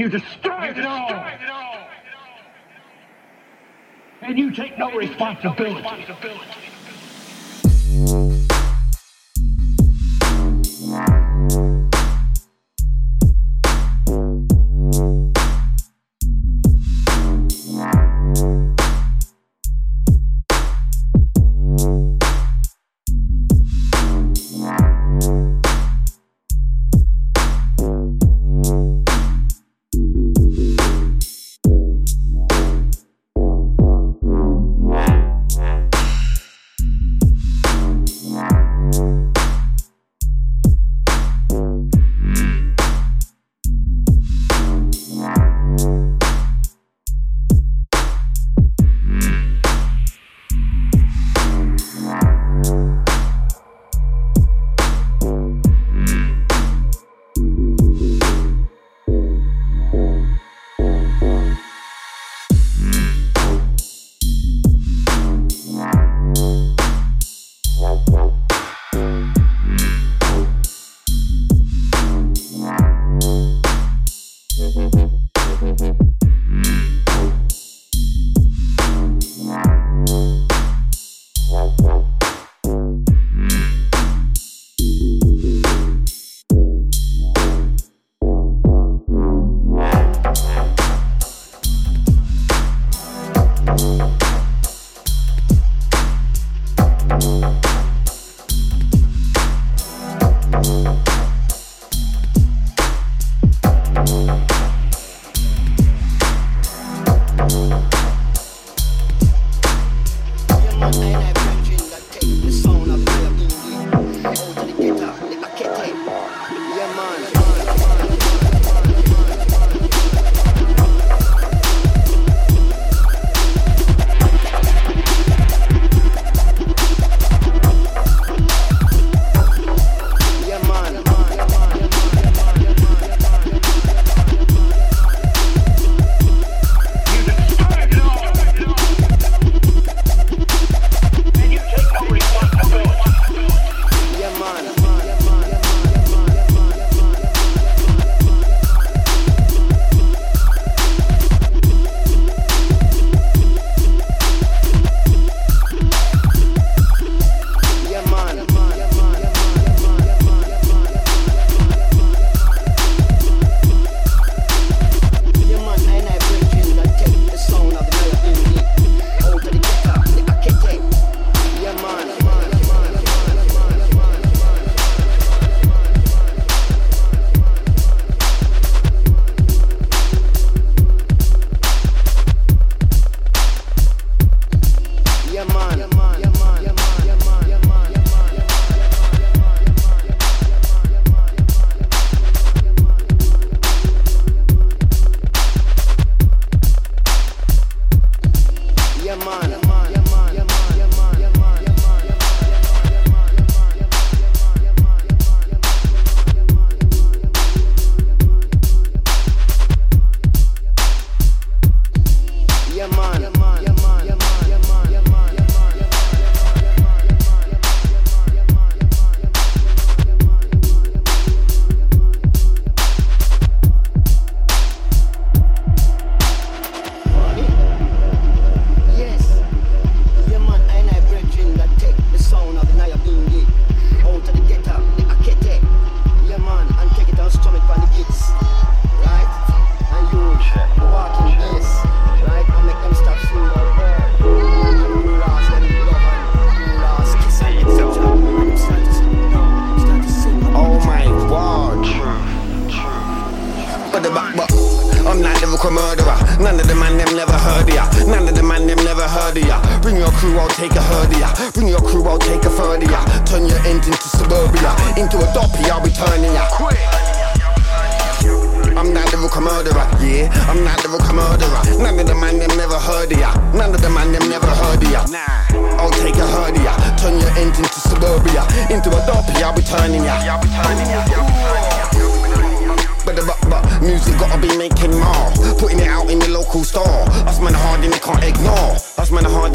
You 0.00 0.08
destroyed 0.08 0.78
it 0.78 0.86
all. 0.86 1.12
And 4.22 4.38
you 4.38 4.50
take 4.50 4.78
no 4.78 4.90
responsibility. 4.92 5.86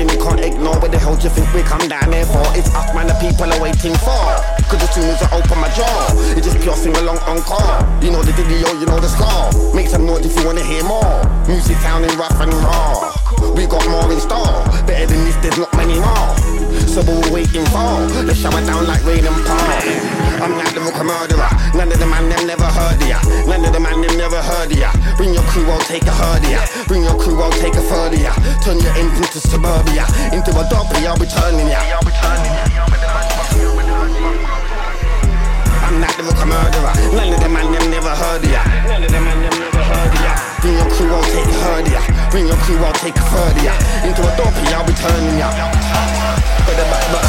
we 0.07 0.18
can't 0.18 0.40
ignore. 0.40 0.78
Where 0.80 0.90
the 0.90 1.00
hell 1.00 1.16
do 1.16 1.24
you 1.24 1.34
think 1.34 1.52
we 1.54 1.62
come 1.62 1.88
down 1.88 2.12
here 2.12 2.25
for? 2.25 2.44
It's 2.57 2.69
us, 2.74 2.94
man, 2.94 3.07
the 3.07 3.18
people 3.22 3.50
are 3.52 3.62
waiting 3.62 3.96
for. 4.02 4.25
Cause 4.69 4.81
as 4.81 4.92
soon 4.94 5.06
as 5.06 5.22
I 5.22 5.30
open 5.38 5.57
my 5.60 5.69
jaw, 5.74 6.13
it 6.38 6.44
just 6.44 6.60
pure 6.62 6.75
sing 6.75 6.96
along 6.98 7.19
on 7.30 7.42
call. 7.42 7.81
You 8.02 8.12
know 8.12 8.24
the 8.24 8.34
video, 8.34 8.74
you 8.80 8.86
know 8.86 9.00
the 9.00 9.10
score. 9.10 9.74
Make 9.74 9.88
some 9.88 10.06
noise 10.06 10.25
if 10.25 10.36
you 10.38 10.46
wanna 10.46 10.63
hear 10.63 10.84
more. 10.84 11.22
Music 11.48 11.78
sounding 11.78 12.16
rough 12.18 12.40
and 12.40 12.54
raw. 12.54 13.13
We 13.56 13.66
got 13.68 13.88
more 13.90 14.12
in 14.12 14.19
store. 14.19 14.66
Better 14.86 15.06
than 15.07 15.25
this, 15.25 15.36
there's 15.38 15.57
not 15.57 15.72
many 15.75 16.00
more. 16.00 16.55
So 16.95 17.03
we're 17.03 17.27
waiting 17.27 17.68
for. 17.75 18.07
Let's 18.24 18.39
shower 18.39 18.63
down 18.63 18.88
like 18.88 19.03
rain 19.03 19.19
and 19.27 19.36
pour. 19.44 19.68
I'm 20.39 20.56
not 20.56 20.71
the 20.71 20.80
rook 20.80 20.95
murderer. 21.03 21.51
None 21.75 21.92
of 21.92 22.00
the 22.00 22.07
man 22.07 22.30
them 22.31 22.47
never 22.47 22.63
heard 22.63 22.95
of 22.95 23.03
ya. 23.03 23.19
None 23.51 23.68
of 23.68 23.74
the 23.74 23.81
man 23.83 24.00
them 24.00 24.15
never 24.15 24.39
heard 24.39 24.71
of 24.71 24.80
ya. 24.80 24.95
Bring 25.19 25.33
your 25.33 25.44
crew, 25.51 25.68
I'll 25.68 25.83
take 25.92 26.07
a 26.07 26.15
herd 26.15 26.39
of 26.39 26.47
ya. 26.47 26.63
Bring 26.88 27.03
your 27.03 27.19
crew, 27.19 27.36
I'll 27.44 27.51
take 27.51 27.75
a 27.75 27.83
third 27.83 28.15
of 28.15 28.21
ya. 28.24 28.31
Turn 28.63 28.80
your 28.80 28.95
engine 28.95 29.27
to 29.27 29.39
suburbia. 29.44 30.07
Into 30.31 30.56
a 30.56 30.63
duppy, 30.71 31.03
I'll 31.03 31.19
be 31.19 31.27
turning 31.27 31.68
ya. 31.68 31.83
I'm 35.83 36.00
not 36.00 36.15
the 36.15 36.24
rook 36.24 36.39
murderer. 36.47 36.95
None 37.12 37.33
of 37.36 37.44
the 37.44 37.50
man 37.51 37.75
them 37.75 37.92
never 37.92 38.15
heard 38.15 38.39
of 38.39 38.47
ya. 38.47 38.63
None 38.88 39.03
of 39.03 39.12
the 39.12 39.19
man 39.19 39.36
them 39.44 39.55
of 39.92 40.14
ya. 40.24 40.34
Bring 40.62 40.76
your 40.78 40.90
crew, 40.90 41.14
I'll 41.14 41.24
take 41.24 41.54
herd 41.62 41.88
ya. 41.92 42.02
Bring 42.32 42.48
your 42.48 42.58
crew, 42.58 42.78
I'll 42.84 42.94
take 42.94 43.16
third 43.16 43.58
ya. 43.64 43.74
Into 44.04 44.22
a 44.22 44.32
duppy, 44.38 44.68
I'll 44.74 44.86
be 44.86 44.94
turning 44.94 45.38
ya. 45.38 45.50
But, 46.66 46.76
but, 46.76 47.06
but. 47.12 47.26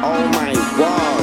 Oh 0.00 0.30
my 0.32 0.54
god. 0.78 1.17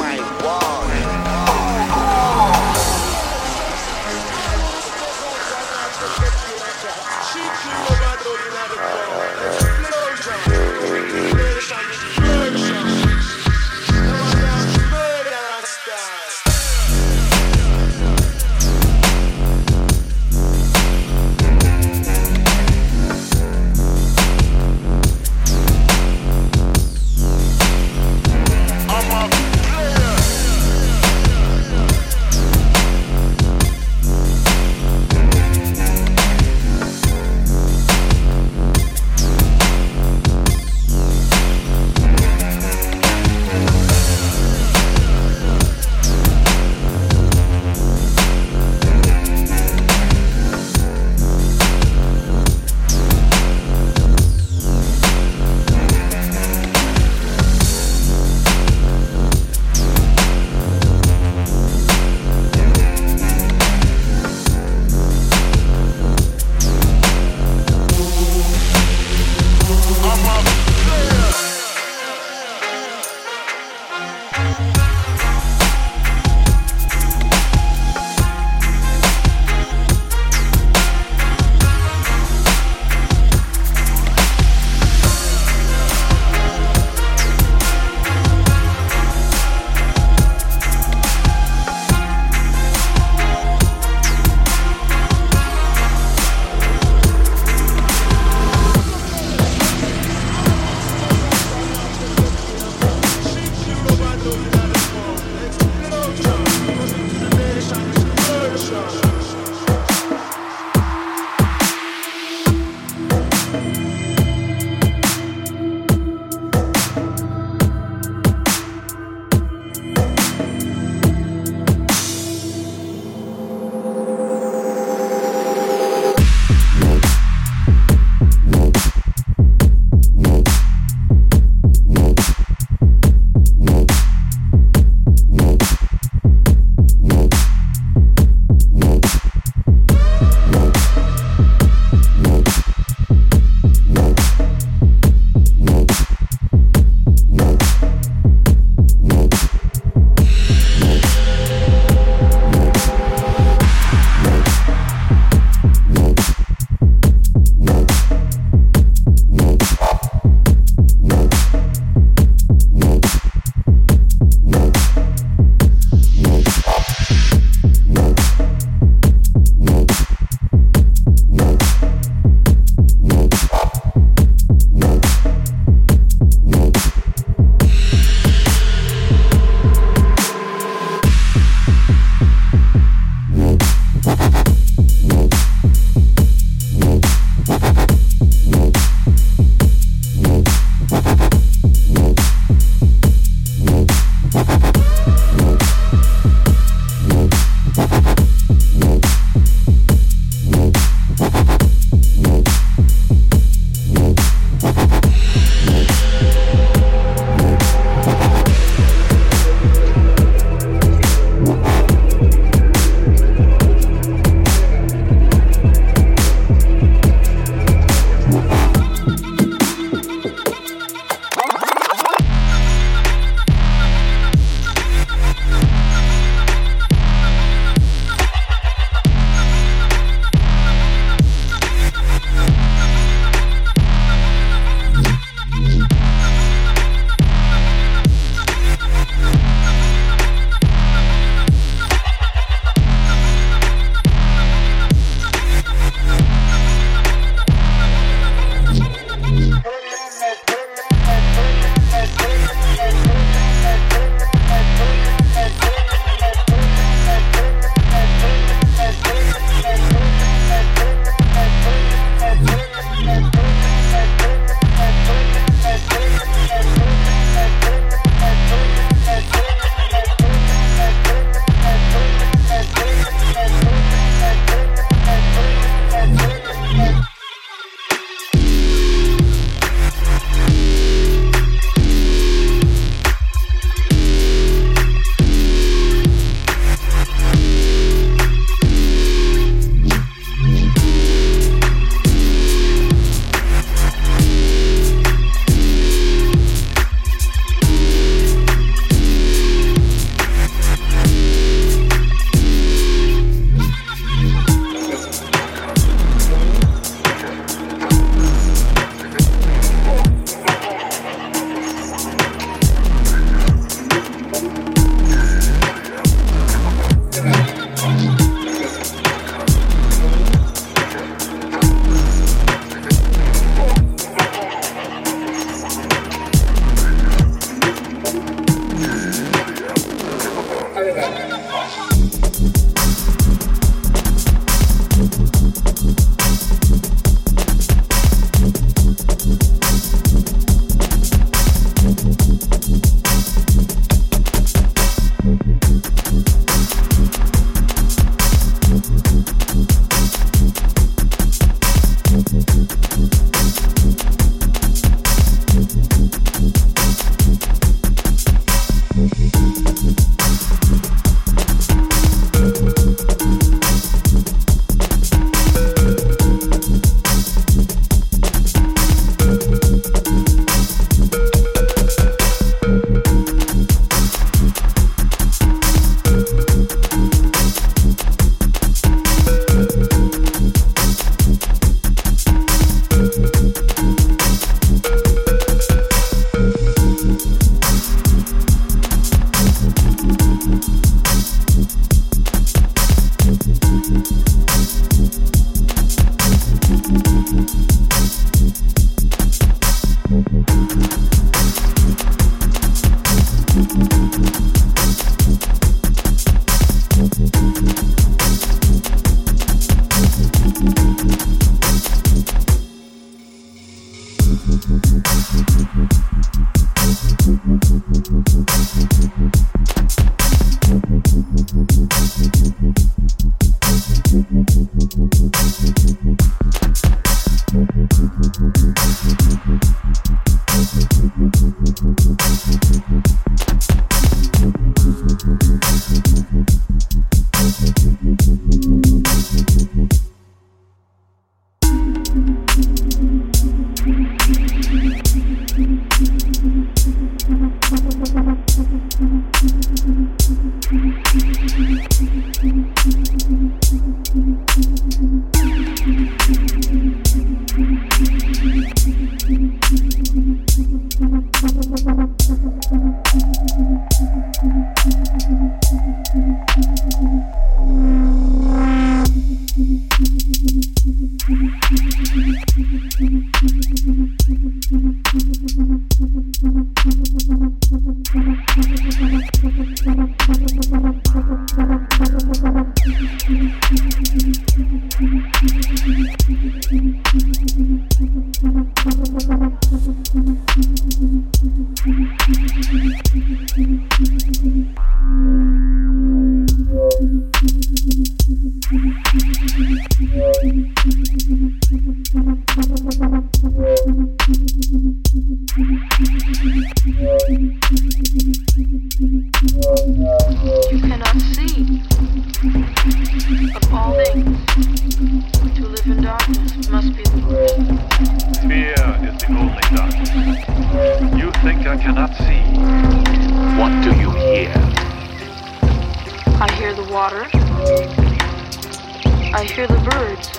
I 529.36 529.44
hear 529.44 529.66
the 529.66 529.76
birds. 529.80 530.30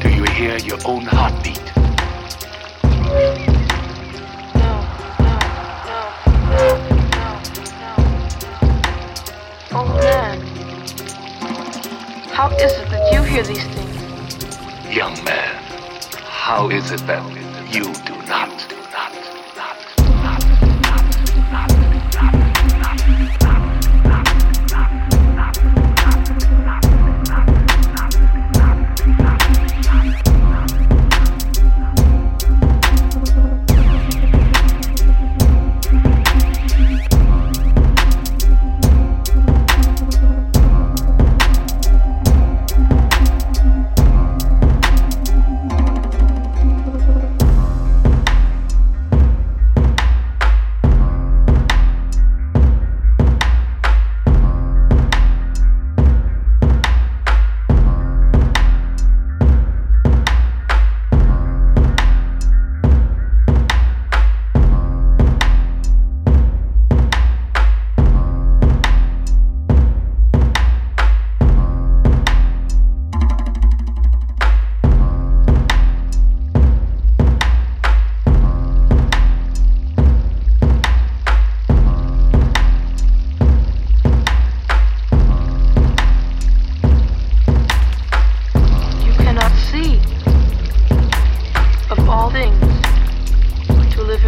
Do 0.00 0.08
you 0.08 0.24
hear 0.32 0.56
your 0.56 0.78
own 0.86 1.04
heartbeat? 1.04 1.60
No, 4.56 4.72
no, 5.20 5.28
no, 5.28 5.36
no, 5.84 6.00
no, 6.40 7.36
no. 7.78 7.92
Oh 9.72 9.84
man, 10.00 10.40
how 12.32 12.48
is 12.56 12.72
it 12.72 12.88
that 12.88 13.12
you 13.12 13.22
hear 13.22 13.42
these 13.42 13.64
things? 13.64 14.96
Young 14.96 15.22
man, 15.22 15.62
how 16.24 16.70
is 16.70 16.92
it 16.92 17.06
that 17.06 17.22
you 17.70 17.92
do? 18.06 18.09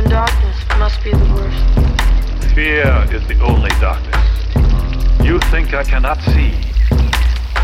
even 0.02 0.10
darkness 0.10 0.56
must 0.78 1.02
be 1.02 1.10
the 1.10 1.34
worst. 1.34 2.54
Fear 2.54 3.06
is 3.12 3.26
the 3.26 3.38
only 3.40 3.70
darkness. 3.80 5.24
You 5.24 5.38
think 5.50 5.74
I 5.74 5.84
cannot 5.84 6.20
see. 6.22 6.52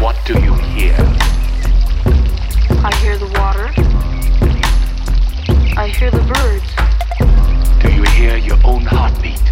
What 0.00 0.16
do 0.24 0.34
you 0.34 0.54
hear? 0.54 0.94
I 2.84 2.94
hear 3.02 3.16
the 3.18 3.30
water. 3.38 3.72
I 5.76 5.88
hear 5.88 6.10
the 6.10 6.22
birds. 6.32 7.82
Do 7.82 7.92
you 7.92 8.02
hear 8.16 8.36
your 8.36 8.58
own 8.64 8.84
heartbeat? 8.84 9.42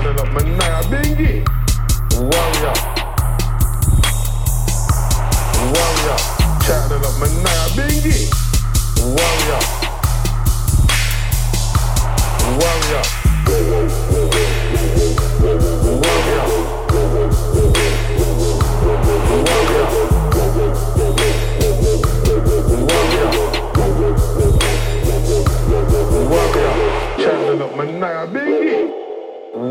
Stand 0.00 0.18
up, 0.18 0.32
man. 0.32 0.46
Nyabinghi. 0.58 1.44
Warrior. 2.18 2.74
Up, 6.92 7.14
man. 7.20 7.34
Bingy. 7.76 8.18
Warrior. 8.98 9.60
Warrior 12.58 13.24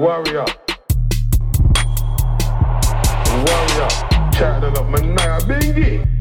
warrior. 0.04 0.46
Warrior. 3.46 3.88
Child 4.34 4.64
of 4.66 4.88
Manaya 4.92 5.40
Bingy. 5.48 6.13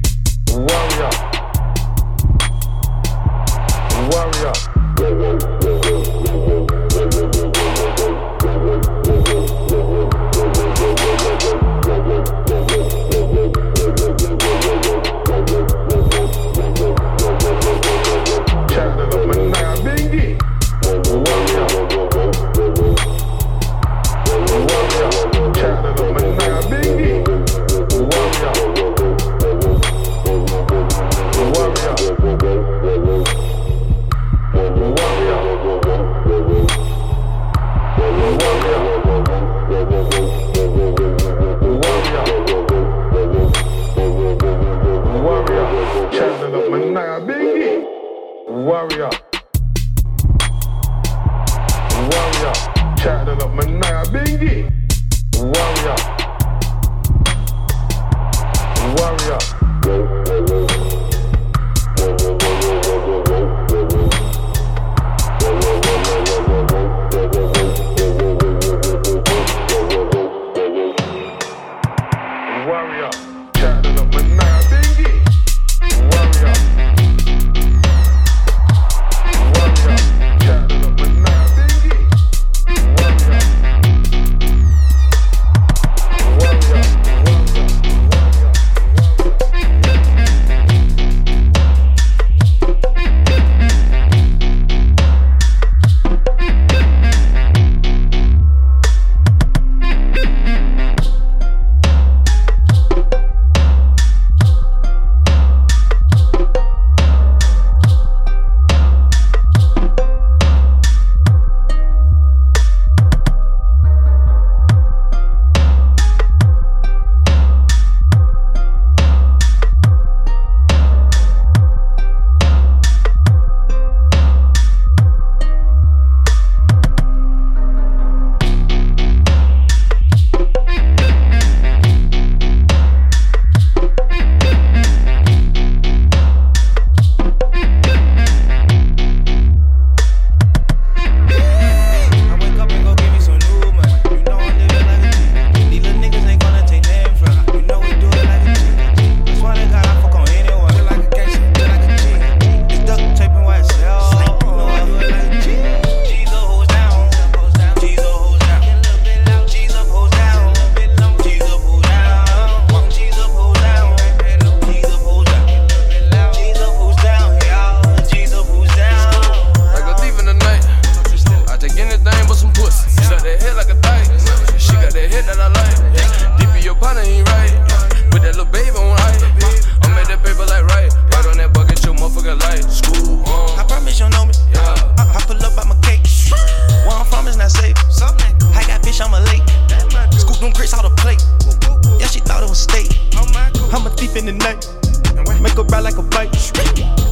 I'm 194.12 194.16
a 194.16 194.28
in 194.28 194.38
the 194.38 194.44
night. 194.44 195.40
Make 195.40 195.54
her 195.54 195.62
ride 195.62 195.84
like 195.84 195.96
a 195.96 196.02
bike. 196.02 196.28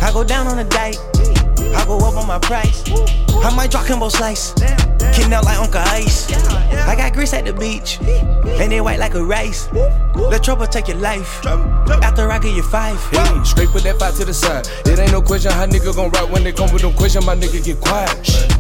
I 0.03 0.11
go 0.13 0.23
down 0.23 0.47
on 0.47 0.59
a 0.59 0.65
dike. 0.65 0.99
I 1.75 1.85
go 1.87 1.97
up 1.97 2.17
on 2.17 2.27
my 2.27 2.39
price. 2.39 2.85
I 3.43 3.55
might 3.57 3.71
drop 3.71 3.87
combo 3.87 4.11
slice. 4.11 4.53
Kicking 5.15 5.33
out 5.33 5.45
like 5.45 5.59
Uncle 5.59 5.81
Ice. 5.81 6.31
I 6.87 6.95
got 6.95 7.15
grits 7.15 7.33
at 7.33 7.47
the 7.47 7.55
beach. 7.55 7.99
And 8.03 8.71
they 8.71 8.83
white 8.83 8.99
like 8.99 9.15
a 9.15 9.25
rice. 9.25 9.73
Let 10.15 10.45
trouble 10.45 10.67
take 10.67 10.89
your 10.89 10.99
life. 10.99 11.45
After 11.47 12.31
I 12.31 12.39
get 12.39 12.55
your 12.55 12.65
five. 12.65 13.01
Hey, 13.11 13.45
straight 13.45 13.71
put 13.71 13.83
that 13.85 13.99
five 13.99 14.15
to 14.17 14.27
the 14.27 14.35
side. 14.35 14.69
It 14.85 14.99
ain't 14.99 15.13
no 15.13 15.23
question 15.23 15.53
how 15.53 15.65
nigga 15.65 15.97
gon' 15.97 16.11
rock 16.11 16.31
when 16.31 16.45
they 16.45 16.53
come 16.53 16.71
with 16.71 16.83
them 16.83 16.93
question. 16.93 17.25
My 17.25 17.35
nigga 17.35 17.65
get 17.65 17.81
quiet. 17.81 18.60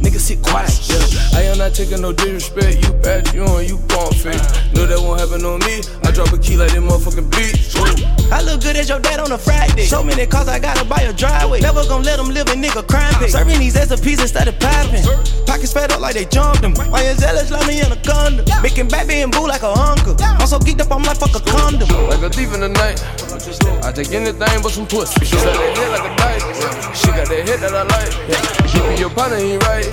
Nigga 0.00 0.18
sit 0.18 0.42
quiet. 0.42 0.72
Yeah. 0.88 1.38
I 1.38 1.42
am 1.52 1.58
not 1.58 1.74
taking 1.74 2.00
no 2.00 2.12
disrespect. 2.12 2.82
You 2.84 2.92
bad, 3.04 3.32
you 3.34 3.44
on, 3.44 3.64
you 3.66 3.78
gon' 3.88 4.12
fake. 4.12 4.40
Know 4.72 4.86
that 4.86 4.98
won't 5.00 5.20
happen 5.20 5.44
on 5.44 5.60
me. 5.60 5.84
I 6.04 6.10
drop 6.10 6.32
a 6.32 6.38
key 6.38 6.56
like 6.56 6.72
that 6.72 6.80
motherfucking 6.80 7.28
beat. 7.28 7.60
Ooh. 7.76 8.32
I 8.32 8.40
look 8.42 8.62
good 8.62 8.76
as 8.76 8.88
your 8.88 9.00
dad 9.00 9.20
on 9.20 9.32
a 9.32 9.38
Friday. 9.38 9.84
So 9.84 10.02
many 10.02 10.26
cars 10.26 10.48
I 10.48 10.58
gotta 10.58 10.84
buy 10.84 11.02
a 11.02 11.12
driveway. 11.12 11.60
Never 11.60 11.84
gonna 11.84 12.04
let 12.04 12.16
them 12.16 12.30
live 12.30 12.48
a 12.48 12.56
nigga 12.56 12.86
crime 12.88 13.12
pay. 13.20 13.28
Serving 13.28 13.58
these 13.58 13.74
SOPs 13.74 14.20
instead 14.20 14.48
of 14.48 14.58
popping. 14.58 15.04
Pockets 15.46 15.72
fed 15.72 15.92
up 15.92 16.00
like 16.00 16.14
they 16.14 16.24
jumped 16.24 16.62
them. 16.62 16.72
Why 16.74 17.04
you 17.04 17.14
jealous? 17.20 17.50
Let 17.50 17.66
me 17.66 17.80
in 17.80 17.92
a 17.92 18.00
condom. 18.00 18.46
Making 18.62 18.88
baby 18.88 19.20
and 19.20 19.32
boo 19.32 19.46
like 19.46 19.62
a 19.62 19.72
uncle. 19.72 20.16
I'm 20.22 20.46
so 20.46 20.58
geeked 20.58 20.80
up, 20.80 20.92
I'm 20.92 21.02
like 21.02 21.18
fuck 21.18 21.36
a 21.36 21.44
condom. 21.44 21.88
Like 22.08 22.22
a 22.22 22.30
thief 22.30 22.54
in 22.54 22.60
the 22.60 22.68
night. 22.68 23.02
I 23.84 23.92
take 23.92 24.12
anything 24.12 24.62
but 24.62 24.72
some 24.72 24.86
pussy. 24.86 25.24
She 25.26 25.36
got 25.36 25.52
that 25.52 25.76
head 25.76 25.90
like 25.92 26.06
a 26.06 26.12
knife. 26.16 26.96
She 26.96 27.08
got 27.08 27.26
that 27.28 27.48
head 27.48 27.60
that 27.60 27.74
I 27.74 27.82
like. 27.82 28.12
Keeping 28.70 28.98
your 28.98 29.10
partner 29.10 29.36
ain't 29.36 29.62
right. 29.64 29.89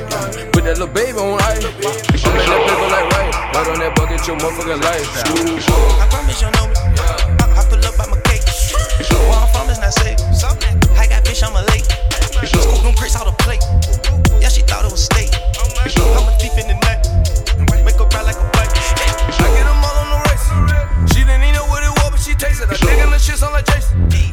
Put 0.54 0.64
that 0.66 0.78
little 0.78 0.88
baby 0.88 1.18
on 1.18 1.42
ice. 1.42 1.66
I'm 1.66 2.38
at 2.38 2.46
that 2.46 2.62
paper 2.68 2.88
like 2.94 3.08
right. 3.18 3.32
Right 3.54 3.68
on 3.68 3.80
that 3.80 3.94
bucket, 3.96 4.22
your 4.28 4.38
motherfucking 4.38 4.82
life. 4.84 5.10
I 5.98 6.06
promise 6.10 6.42
you 6.42 6.50
know 6.54 6.68
me. 6.70 6.76
I, 6.78 7.58
I 7.58 7.62
pull 7.66 7.82
up 7.82 7.98
by 7.98 8.06
my 8.06 8.20
cake. 8.30 8.46
Where 9.10 9.38
I'm 9.38 9.50
from 9.50 9.70
is 9.70 9.80
not 9.80 9.94
safe. 9.94 10.20
I 10.98 11.08
got 11.08 11.26
fish 11.26 11.42
on 11.44 11.54
my 11.54 11.64
lake. 11.74 11.86
Scoop 12.46 12.82
them 12.86 12.94
grits 12.96 13.18
out 13.18 13.26
the 13.26 13.34
plate. 13.42 13.64
Yeah, 14.42 14.50
she 14.50 14.62
thought 14.62 14.86
it 14.86 14.92
was 14.92 15.06
steak. 15.06 15.34
I'm 15.58 16.30
a 16.30 16.34
thief 16.38 16.54
in 16.62 16.68
the 16.70 16.78
night. 16.86 17.02
Make 17.82 17.98
her 17.98 18.06
ride 18.14 18.30
like 18.30 18.38
a 18.38 18.48
bike. 18.54 18.70
I 18.70 19.50
get 19.58 19.66
them 19.66 19.82
all 19.82 19.98
on 19.98 20.10
the 20.14 20.20
race. 20.30 20.48
She 21.14 21.26
didn't 21.26 21.42
even 21.42 21.58
know 21.58 21.66
what 21.66 21.82
it 21.82 21.94
was, 22.02 22.10
but 22.14 22.22
she 22.22 22.36
tasted. 22.38 22.70
I 22.70 22.78
think 22.78 23.02
the 23.02 23.18
shit 23.18 23.38
sound 23.38 23.54
like 23.54 23.66
Jason. 23.66 24.27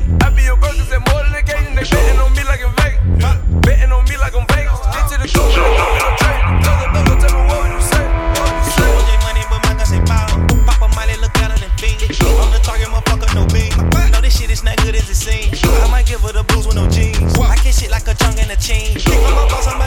A 18.50 18.56
chunk 18.56 18.98
chain. 18.98 19.16
A 19.16 19.46
boss, 19.48 19.66
I'm 19.66 19.83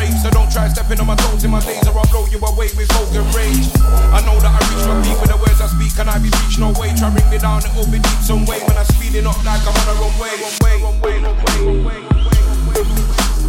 brave, 0.00 0.16
so 0.18 0.30
don't 0.30 0.50
try 0.50 0.68
stepping 0.68 0.98
on 1.00 1.06
my 1.06 1.16
toes 1.16 1.44
in 1.44 1.50
my 1.50 1.60
days, 1.60 1.86
or 1.86 1.98
I'll 1.98 2.08
blow 2.08 2.24
you 2.32 2.38
away 2.40 2.68
with 2.76 2.88
vulgar 2.92 3.22
rage. 3.36 3.68
I 4.16 4.24
know 4.24 4.36
that 4.40 4.52
I 4.56 4.60
reach 4.72 4.84
my 4.88 4.96
peak 5.04 5.20
with 5.20 5.30
the 5.30 5.36
words 5.36 5.60
I 5.60 5.68
speak, 5.68 5.92
and 6.00 6.08
I 6.08 6.16
be 6.18 6.32
reached 6.40 6.58
no 6.58 6.72
way. 6.80 6.96
Try 6.96 7.10
bring 7.12 7.28
me 7.28 7.38
down, 7.38 7.60
it'll 7.60 7.84
be 7.92 8.00
deep 8.00 8.20
some 8.24 8.46
way 8.46 8.60
when 8.64 8.76
I'm 8.76 8.88
speeding 8.96 9.26
up 9.26 9.36
like 9.44 9.60
I'm 9.60 9.76
on 9.76 9.86
the 9.88 9.94
wrong 10.00 10.16
way. 10.16 10.32
One 10.40 10.56
way, 10.64 10.74
one 10.80 10.98
way, 11.04 11.16
one 11.20 11.36
way, 11.36 11.60
one 11.68 11.84
way, 11.84 11.98
one 12.00 12.62
way, 12.64 12.80
one 12.80 13.36
way. 13.36 13.39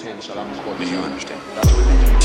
10, 0.00 0.22
so. 0.22 0.32
Do 0.32 0.84
you 0.86 0.98
understand? 1.00 1.42
That's 1.54 1.70
what 1.72 1.84
they 1.84 2.10
do. 2.12 2.19